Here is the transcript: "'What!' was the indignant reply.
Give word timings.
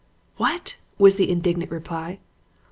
"'What!' 0.37 0.77
was 0.97 1.17
the 1.17 1.29
indignant 1.29 1.69
reply. 1.69 2.17